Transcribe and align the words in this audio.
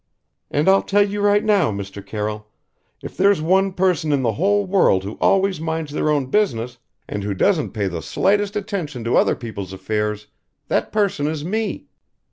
And 0.49 0.67
I'll 0.67 0.81
tell 0.81 1.07
you 1.07 1.21
right 1.21 1.43
now, 1.43 1.69
Mr. 1.71 2.03
Carroll 2.03 2.47
if 3.03 3.15
there's 3.15 3.39
one 3.39 3.71
person 3.71 4.11
in 4.11 4.23
the 4.23 4.33
whole 4.33 4.65
world 4.65 5.03
who 5.03 5.13
always 5.21 5.61
minds 5.61 5.91
their 5.91 6.09
own 6.09 6.25
business 6.31 6.79
and 7.07 7.21
who 7.23 7.35
doesn't 7.35 7.69
pay 7.73 7.87
the 7.87 8.01
slightest 8.01 8.55
attention 8.55 9.03
to 9.03 9.15
other 9.15 9.35
peoples' 9.35 9.73
affairs 9.73 10.25
that 10.69 10.91
person 10.91 11.27
is 11.27 11.45
me. 11.45 11.85